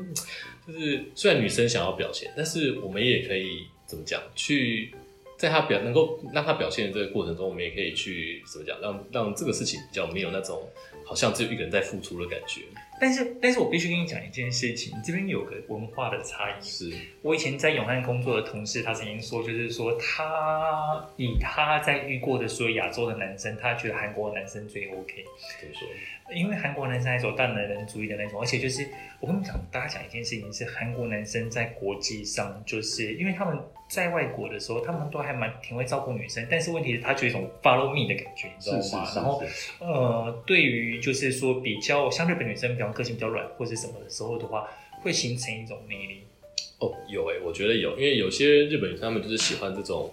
[0.72, 4.20] 就是虽然女生想要表现，但是我们也可以怎么讲？
[4.34, 4.92] 去
[5.36, 8.80] 在她表能够让她表现的这个过程中，我们也可以去怎么讲？
[8.80, 10.68] 让让这个事情比较没有那种
[11.04, 12.60] 好像只有一个人在付出的感觉。
[13.00, 16.62] 但是，但是我必须跟你讲一件事情，这边有个文化的差异。
[16.62, 25.24] 是我以前在永汉工作的同事，他曾经说，就是说他以他在遇过的所有亚洲的男生，他觉得韩国的男生最 OK。
[25.58, 25.88] 怎么说？
[26.34, 28.86] 因为韩国男生还是有大男人主义的那种，而且就是
[29.20, 38.82] 我跟你讲，大家讲一件事情是，韩国男生在国际上，就是因为他们在外国的时候，他们都还蛮挺会照顾女生，但是问题是，他就有一种 follow me 的感觉，你知道吗？
[38.82, 39.42] 是是是是然后
[39.80, 44.68] 呃，对于就是说比较像日本女生，比较个性比较软或是什么的时候的话，
[45.02, 46.24] 会形成一种魅力。
[46.78, 50.10] 哦，有诶，我觉得有，因为有些日本女生他们就是喜欢这种，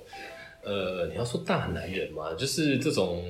[0.64, 3.24] 呃，你要说大男人嘛，就是这种。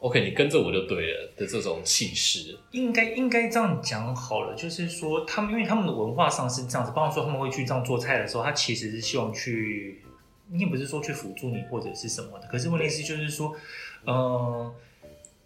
[0.00, 10.02] OK，你跟着我就对了的这种气势，应该应该这样讲好了，就是说他们因为他们的文化上是这样子，包括说他们会去这样做菜的时候，他其实是希望去，
[10.50, 13.54] 你也不是说去辅助你或者是什么的，可是问题是就是说，
[14.06, 14.72] 嗯。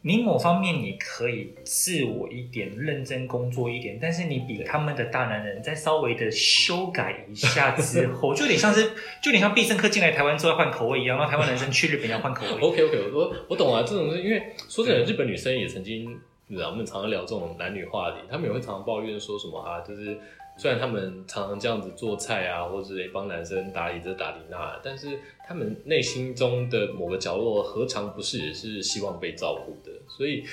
[0.05, 8.83] 呃你某方面你可以自我一点，认真工作一点，但是你比他们的大男人再稍微的修改一下之后，就有点像是，
[9.23, 12.61] 就有点像必胜客进来台湾之后要换口味一样，让台湾男生去日本要换口味。
[12.61, 20.19] OK OK，我我懂啊，这种是因为说真的，日本女生也曾经，我们常常聊这种男女话题，他们也会常常抱怨说什么啊，就是。
[20.57, 29.92] 虽然他们常常这样子做菜啊，或者帮男生打理这打理那，但是他们内心中的某个角落，何尝不是也是希望被照顾的？
[30.09, 30.44] 所以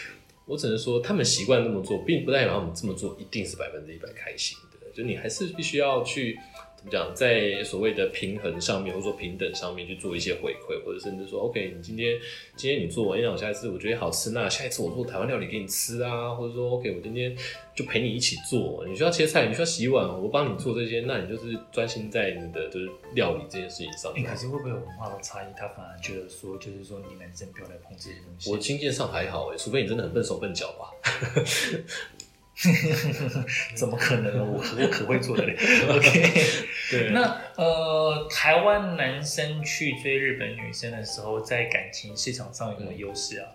[0.46, 4.92] 我只能说，他们习惯这么做，并不代表他们这么做一定是百分之一百开心的。
[4.94, 6.38] 就你还是必须要去。
[6.84, 12.18] 怎么讲，在所谓的平衡上面，或者说平等上面去做一些回馈，或者甚至说，OK，你今天
[12.56, 17.38] 今天你做，哎，我下一次我觉得好吃，那下一次我做台湾料理给你吃啊，或者说，OK，我今天
[17.76, 24.26] 就陪你一起做，你需要切菜，你需要洗碗，我帮你做这些，那你就是专心在你的就是料理这件事情上面。
[24.26, 25.46] 欸，可是会不会有文化的差异？
[25.56, 28.50] 他反而觉得说，就是说你男生不要来碰这些东西。
[28.50, 30.92] 我经验上还好，哎，除非你真的很笨手笨脚吧。
[33.76, 34.44] 怎么可能呢？
[34.44, 35.56] 我我可会做的嘞。
[35.90, 36.34] OK，
[36.92, 37.10] 对。
[37.12, 43.48] 那呃，台湾男生去追日本女生的时候，在感情市场上有没有优势啊？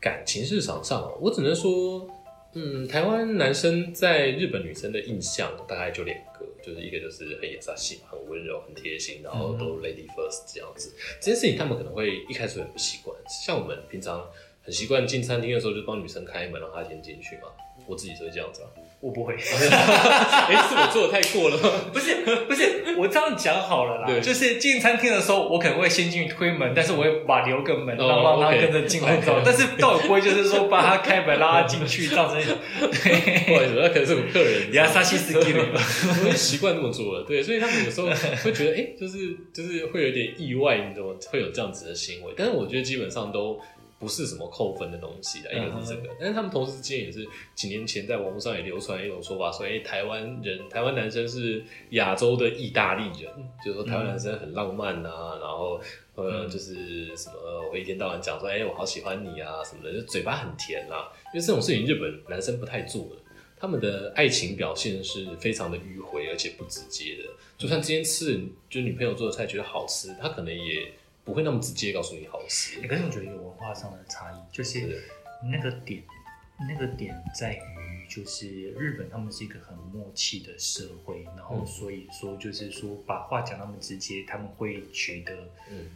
[0.00, 2.06] 感情市场上，我只能说，
[2.54, 10.94] 嗯，台湾男生在日本女生的印象大概就两个，就是一个就是很优しい，很温柔、很贴心，然后都 lady first 这样子。
[10.96, 14.28] 嗯、这件事情他们可能会一开始很不习惯，像我们平常
[14.62, 17.48] 很习惯进餐厅的时候就帮女生开门，让她先进去嘛。
[17.88, 18.68] 我自己是会这样子啊，
[19.00, 19.34] 我不会。
[19.34, 21.70] 哎、欸，是我做的太过了吗？
[21.92, 24.06] 不是，不是，我这样讲好了啦。
[24.06, 29.40] 对，就是进餐厅的时候，我可能会先进去推门，但是我会把留个门，然后让他跟着进来走。
[29.44, 32.36] 但是倒也不会就是说把他开门拉他进去，这样子。
[32.36, 34.72] 对，不好意思，那可能是我客人。
[34.74, 35.60] 亚萨西斯基吧，
[36.26, 37.24] 我习惯这么做了。
[37.26, 38.08] 对，所以他们有时候
[38.44, 41.14] 会觉得，哎、欸，就是就是会有点意外，你知道吗？
[41.32, 42.34] 会有这样子的行为。
[42.36, 43.58] 但是我觉得基本上都。
[43.98, 53.30] 不是什么扣分的东西的，一个是这个，但是他们同时之间也是几年前在网络上也流传一种说法，说哎，台湾人，台湾男生是亚洲的意大利人，
[53.64, 55.80] 就是说台湾男生很浪漫啊，然后
[56.14, 57.34] 呃，就是什么
[57.72, 63.16] 我一天到晚讲说哎，我好喜欢你啊什么的，就嘴巴很甜啊，因为这种事情日本男生不太做的。
[63.60, 67.28] 他们的爱情表现是非常的迂回，而且不直接的。
[67.56, 70.92] 就算今天吃就女朋友做的菜觉得好吃，他可能也
[71.28, 72.80] 不会那么直接告诉你好吃。
[72.88, 75.04] 可是我觉得有文化上的差异，就是
[75.44, 76.02] 那个点，
[76.66, 85.34] 那个点在于，就是日本他们是一个很默契的社会，然后所以说就是说把话讲那么直接，他们会觉得，
[85.70, 85.90] 嗯。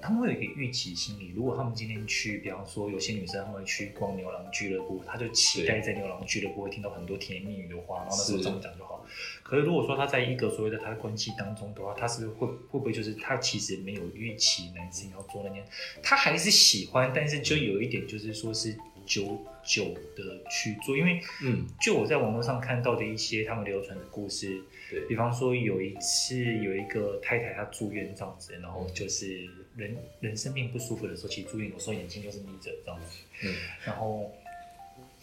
[0.00, 8.97] 他们会有一个预期心理，如果他们今天去，比方说有些女生他们会去逛牛郎俱乐部，他就期待在牛郎俱乐部会听到很多甜言蜜语的话，然后那时候这么讲就好。
[9.48, 15.64] 可是如果说他在一个所谓的他的关系当中的话，他是会会不会就是他其实没有预期男生要做那件，
[16.02, 29.48] 他还是喜欢，但是就有一点就是说是久久的去做，因为嗯，就我在网络上看到的一些他们流传的故事，对，比方说有一次有一个太太她住院这样子，然后就是。
[29.78, 33.18] 人人生病不舒服的时候，其实住院有时候眼睛就是眯着这样子。
[33.44, 34.28] 嗯，然后，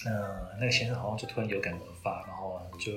[0.06, 2.94] 呃，那个先生好像就突然有感而发，然后就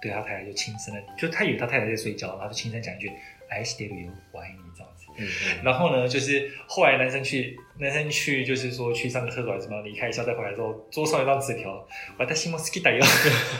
[0.00, 3.10] 对他太太就轻声的，就他以为他太太在睡觉，然后就轻声讲一句
[3.48, 5.06] “I still love you，我爱你”这样子。
[5.18, 11.86] 嗯，嗯，然后呢，就是后来男生去，男生去就是说去上个厕所还是什么，离开一下再回来之后，桌上一张纸条，
[12.18, 13.00] 我在西莫斯基打哟。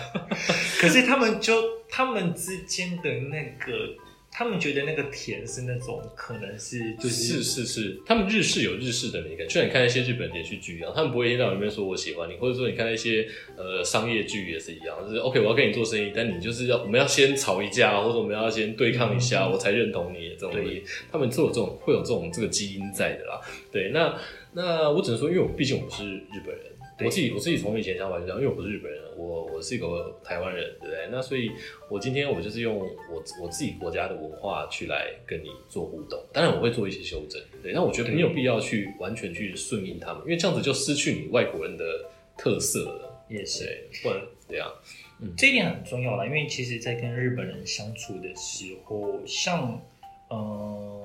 [0.81, 1.55] 可是他们就
[1.89, 3.97] 他们之间的那个。
[4.41, 20.83] 他们觉得那个甜是那种可能是就是是是是，他们日式有日式的美感，就像你看一些日本连续剧一样，他们不会一天到晚里面说我喜欢你，或者说你看一些呃商业剧也是一样，就是 OK 我要跟你做生意，但你就是要我们要先吵一架，或者我们要先对抗一下，嗯、我才认同你这种东西。
[21.13, 23.39] 他们做这种会有这种这个基因在的啦。
[23.71, 24.19] 对，那
[24.55, 26.65] 那我只能说，因为我毕竟我不是日本人。
[27.05, 31.09] 我自己我自己从以前想法就这样，因为我不是日本人，我我是一个台湾人，对不对？
[31.11, 31.51] 那所以，
[31.89, 36.23] 我今天我就是用我我自己国家的文化去来跟你做互动。
[36.33, 37.73] 当然，我会做一些修正，对。
[37.73, 41.85] 那我觉得没有必要去完全去顺应他们，因为这样子就失去你外国人的
[42.37, 43.25] 特色了。
[43.29, 44.69] 也是，不然这样，
[45.21, 49.81] 嗯，这一点很重要啦，因为其实，在跟日本人相处的时候，像，
[50.31, 51.00] 嗯、呃。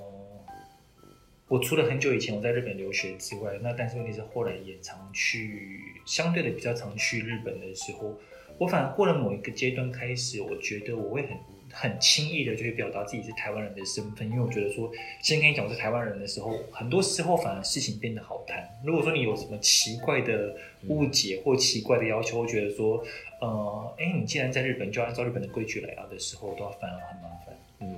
[1.48, 8.18] 我除了很久以前我在日本留学之外，那但是问题是后来也常去，相对的比较常去日本的时候，
[8.58, 11.38] 我反而过了某一个阶段开始，我觉得我会很
[11.72, 18.68] 很轻易的就会表达自己是台湾人的身份，因为我觉得说先跟你讲我是台湾人的时候，很多时候反而事情变得好谈。
[18.84, 20.56] 如果说你有什么奇怪的
[20.88, 23.04] 误解或奇怪的要求，我觉得说，
[23.40, 27.56] 呃，哎，你既然在日本，就按照日本的规矩来啊的时候，都要反而很麻烦。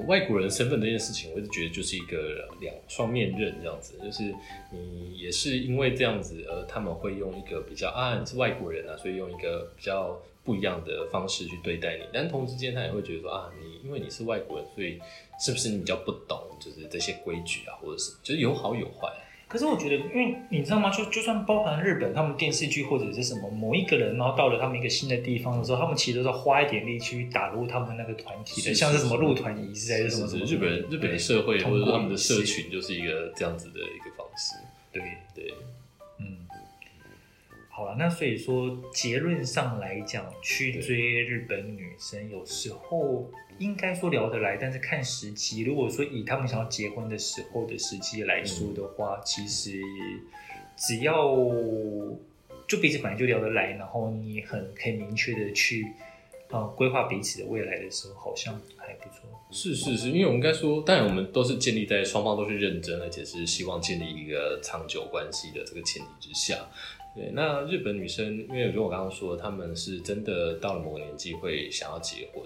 [0.07, 4.33] 外国人身份这件事情，我一直觉得就是一个两双面刃这样子，就是
[4.71, 12.03] 你也是因为这样子，而他们会用一个比较啊，你是外国人啊，所以用一个比较不一样的方式去对待你。
[12.13, 14.99] 但同时间，他也会觉得说啊，你因为你是外国人，所以
[15.39, 19.07] 是不是你比较不懂，就是这些规矩啊，或者什么就是有好有坏。
[19.47, 20.89] 可是我觉得，因为你知道吗？
[20.89, 30.45] 就就算包含日本，他们电视剧或者是什么某一个人，然后到了他们一个新的地方的时候，他们其实都是花一点力去打入他们那个团体的，是是是像是什么入团仪式还是什么什么。
[30.45, 34.57] 日本日本的社会或者他们的社群就是一个这样子的一个方式。
[34.91, 35.01] 对
[35.33, 35.53] 对，
[36.19, 36.45] 嗯。
[37.69, 43.31] 好了，那所以说结论上来讲，去追日本女生有时候。
[43.59, 45.63] 应该说聊得来，但是看时机。
[45.63, 49.81] 如果说以他们想要结婚的时候的时机来说的话，其实
[50.75, 51.35] 只要
[52.67, 55.87] 就彼此本来就聊得来，然后你很可以明确的去
[56.49, 59.21] 呃规划彼此的未来的时候，好像还不错。
[59.49, 66.67] 是是是，因为我们应该说，当然我们都是建立在双方都是认真，而且是希望建立一个长久关系的这个前提之下。
[67.15, 72.43] 对，那日本女生，因为如我刚刚说，他们是真的到了某个年纪会想要结婚。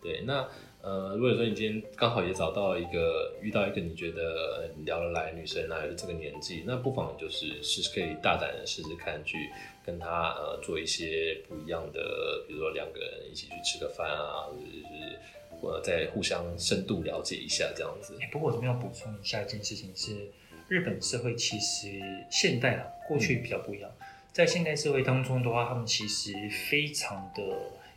[0.00, 0.48] 对，那
[0.80, 9.36] 呃，如果说你今天刚好也找到一个遇到一个你觉得聊得来女生，那也是这个年纪，那不妨就是试试可以大胆的试试看，去
[9.84, 15.18] 跟她呃做一些不一样的，比如说两个人一起去吃个饭啊，或者是
[15.66, 18.16] 呃再互相深度了解一下这样子。
[18.30, 20.30] 不过我这边要补充一下一件事情是，
[20.68, 23.90] 日本社会其实现代啊，过去比较不一样，
[24.32, 26.32] 在现代社会当中的话，他们其实
[26.70, 27.42] 非常的。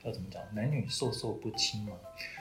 [0.04, 0.42] 要怎么讲？
[0.56, 1.94] 男女授受不亲嘛，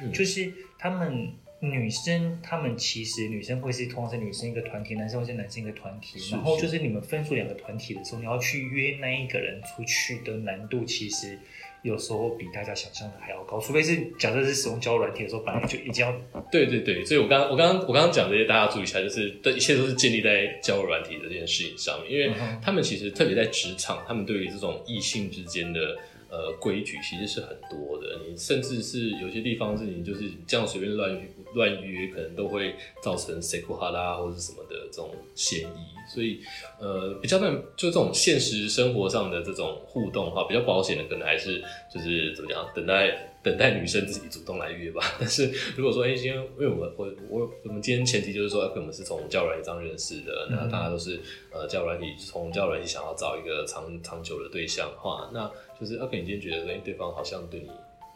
[0.03, 6.19] 嗯、就是他们女生，他们其实女生会是通常是女生一个团体，男生会是男生一个团体。
[6.19, 11.39] 是是然后就是你们分出两个团体的时候，你要去约那一个人出去的难度，其实
[11.83, 16.15] 有时候比大家想象的还要高，除非是假设是使用交友软体的时候，本来就已经要。
[16.51, 25.97] 对对对，所以我刚我刚刚我刚刚讲这些，大家注意一下，就是这一切都是建立在交友软体的这件事情上面，因为他们其实特别在职场，他们对于这种异性之间的
[26.30, 35.96] 呃规矩其实是很多的，你甚至是有些地方是你就是这样随便乱乱约，可能都会造成セクハラ或者什么的这种嫌疑。
[36.08, 36.40] 所以，
[36.80, 41.60] 呃，比较在就这种现实生活上的这种互动的话，比较保险的可能还是
[41.92, 45.02] 就是怎么讲，等待等待女生自己主动来约吧。
[45.20, 51.20] 但是如果说，哎、欸，今天因为我们我我我们今天前提就是说，我们是从交友软体上认识的，那大家都是
[51.52, 57.71] 呃交友软体从交友软体想要找一个长长久的对象的话，那 就是 OK，你今天觉得说，哎、欸，对方好像对你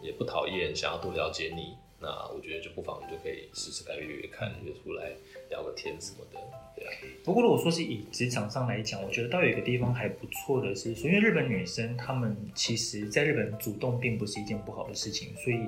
[0.07, 5.12] 也不讨厌，想要多了解你，那我觉得就不妨你就可以试试看约约看，约出来
[5.49, 6.39] 聊个天什么的。
[6.77, 6.91] 对啊
[7.25, 15.59] 不过如果说是以职场上来讲，我觉得倒有一个地方还不错的是说，因为日本女生她们其实，在日本主动并不是一件不好的事情，所以，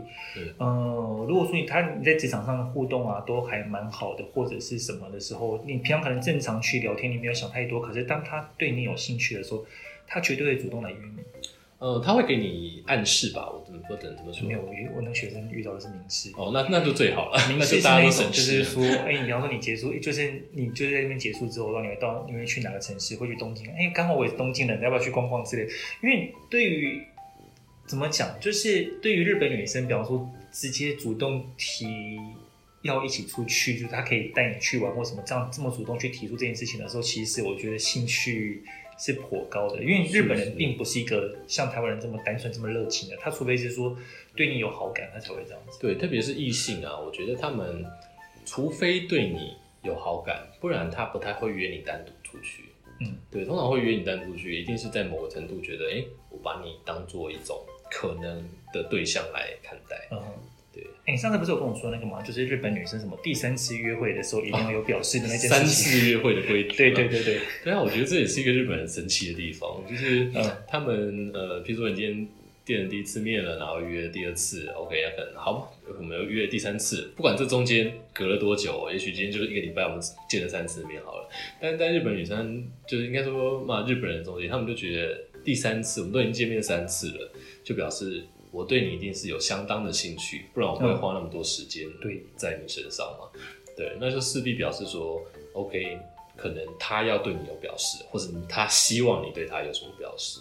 [0.58, 9.64] 呃，如果说你她你在职场上的互动啊，都还蛮好的，或者是什么的时候，你平常可能正常去聊天，你没有想太多，可是当她对你有兴趣的时候，
[10.06, 11.22] 她绝对会主动来约你。
[11.78, 13.50] 呃，他会给你暗示吧？
[13.52, 14.48] 我怎么不等怎么说？
[14.48, 16.32] 没有，我遇我那个学生遇到的是明示。
[16.34, 17.38] 哦，那那就最好了。
[17.50, 23.14] 明示是那种，就是说，哎、欸，比方说你结束，就是你就是在那边结束之后，然后你会到你会去哪个城市？
[23.16, 23.68] 会去东京？
[23.72, 25.68] 哎、欸，刚好我也是东京人，要不要去逛逛之类？
[26.02, 27.02] 因为对于
[27.86, 32.18] 怎么讲，就是对于日本女生，比方说直接主动提
[32.80, 38.64] 要一起出去，就是她可以带你去玩或什么，这样这么主动去提出这件事情的时候，其实我觉得兴趣。
[38.98, 43.16] 是颇高的，因为日本人并不是一个像台湾人这么单纯、这么热情的。
[43.18, 43.96] 他除非是说
[44.34, 45.78] 对你有好感，他才会这样子。
[45.80, 47.84] 对，特别是异性啊，我觉得他们
[48.44, 52.64] 除非对你有好感，不然他不太会约你单独出去。
[53.00, 60.08] 嗯，对，通常会约你单独出去，一定是在某个程度觉得，哎、欸，我把你当做一种可能的对象来看待。
[60.10, 60.22] 嗯。
[61.04, 62.20] 哎、欸，你上次不是有跟我说那个吗？
[62.22, 65.50] 就是日本女生什么第三次约会的时候一定要有表示的那件事情。
[65.50, 66.76] 三次约会的规矩。
[66.76, 67.40] 对对对对。
[67.64, 70.28] 对啊，我觉得这也是一个日本人神奇的地方，就是
[70.66, 72.28] 他们呃，譬如说你今天
[72.64, 81.28] 见了第一次面了，然后约第二次，OK，那可能好，我们又约第三次，不管这中间隔了多久，也许今天就是一个礼拜，我们见了三次面好了。
[81.60, 88.24] 但是在日本女生就是应该说嘛，日本人中间，他们就觉得第三次我们都已经见面三次了，就表示。
[88.50, 93.28] 我对你一定是有相当的兴趣，不然我不会花那么多时间对在你身上嘛。
[93.76, 95.22] 对，那就势必表示说
[95.52, 95.98] ，OK，
[96.36, 100.40] 可能他要对你有表示，或者他希望你对他有什么表示。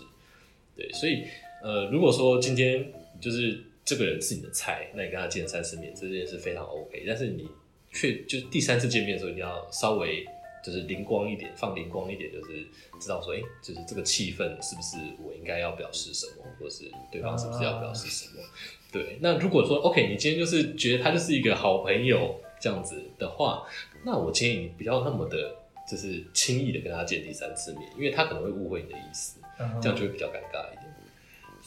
[0.75, 1.23] 对，所以
[1.63, 7.03] 呃，如果说今天就是这个人是你的菜，那你跟他见三次面，这件事非常 OK。
[7.05, 7.49] 但是你
[7.91, 10.25] 却就是第三次见面的时候，你要稍微。
[10.65, 12.65] 就是灵光一点，放灵光一点，就是
[12.99, 18.41] 知道说，哎、欸，就是这个气氛是不是我应该要表示什么，或是对方是不是要表示什么？
[18.41, 18.49] 啊、
[18.91, 19.19] 对。
[19.21, 23.63] 那如果说，OK，你今天就是觉得他就是一个好朋友这样子的话，
[24.03, 25.55] 那我建议你不要那么的，
[25.87, 29.39] 就是轻易的跟他见第三次面，因为他可能会误会你的意思，
[29.79, 30.84] 这样就会比较尴尬一点。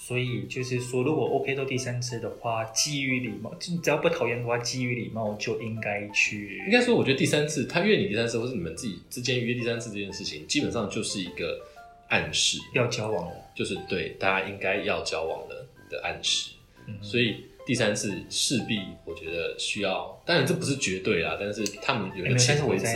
[0.08, 6.64] 所以就是说，如果 OK 到第三次的话，基于礼貌，就只要不讨厌的话，基于礼貌就应该去。
[6.64, 11.60] 应该说，我觉得第三次他约你第三次，或是你们自己之间约第三次这件事情，基本上就是一个
[12.08, 16.52] 暗示，要交往了，就是对大家应该要交往了的暗示。
[16.86, 22.86] 嗯、所以第三次势必，我觉得需要，当然这不是绝对啦，但是他们有一个潜规则。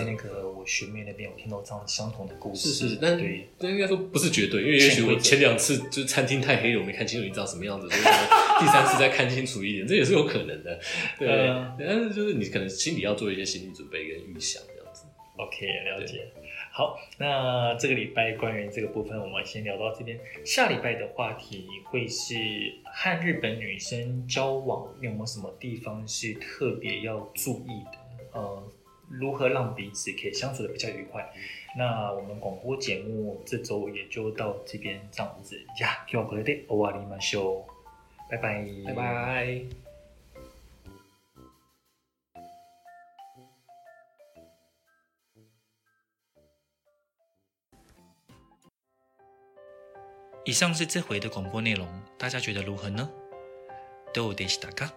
[0.65, 8.03] 学妹那边我听到这样相同的故事，是是，但对，这应该说不是绝对，因为也许我前两次就是餐厅太黑了，我没看清楚你长什么样子，所以
[8.61, 10.81] 第三次再看清楚一点，这也是有可能的。
[11.19, 15.03] 对，呃、但是就是你可能心里要做一些心理准备跟预想这样子。
[15.37, 16.31] OK，了解。
[16.72, 20.20] 好，那这个礼拜关于这个部分，我们先聊到这边。
[20.46, 22.36] 下礼拜的话题会是
[22.86, 28.40] 和日本女生交往有没有什么地方是特别要注意的？
[28.40, 28.64] 呃。
[29.10, 31.26] 如何让彼此可以相处的比较愉快？
[31.78, 36.06] 那我们广播节目这周也就到这边这样子呀。
[36.06, 38.30] 今日はこれで终わりましょう。
[38.30, 39.81] 拜拜，拜拜。
[50.46, 51.88] 以上是这回的广播内容，
[52.18, 53.10] 大家觉得如何呢？
[54.14, 54.92] どうでしたか？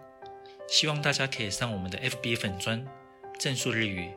[0.69, 2.87] 希望大家可以上我们的 FB 粉专。
[3.39, 4.13] 正数日语，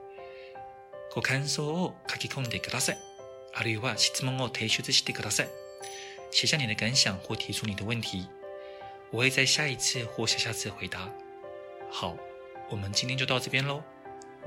[1.13, 2.97] ご感想を书き込んでください。
[3.53, 5.47] あるいは质问を提出してください。
[6.29, 8.27] 写下你的感想或提出你的问题，
[9.11, 11.09] 我会在下一次或下下次回答。
[11.89, 12.17] 好，
[12.69, 13.81] 我们今天就到这边喽。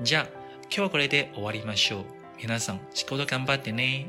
[0.03, 0.27] じゃあ、
[0.69, 2.05] 今日はこれで终わりましょう。
[2.39, 4.07] 皆さん、仕事顽张ってね。